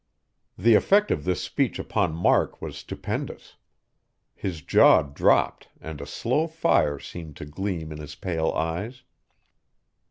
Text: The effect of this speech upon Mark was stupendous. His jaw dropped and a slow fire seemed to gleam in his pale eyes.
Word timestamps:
The 0.57 0.73
effect 0.73 1.11
of 1.11 1.25
this 1.25 1.43
speech 1.43 1.77
upon 1.77 2.15
Mark 2.15 2.59
was 2.59 2.75
stupendous. 2.75 3.57
His 4.33 4.63
jaw 4.63 5.03
dropped 5.03 5.67
and 5.79 6.01
a 6.01 6.07
slow 6.07 6.47
fire 6.47 6.97
seemed 6.97 7.35
to 7.37 7.45
gleam 7.45 7.91
in 7.91 7.99
his 7.99 8.15
pale 8.15 8.49
eyes. 8.53 9.03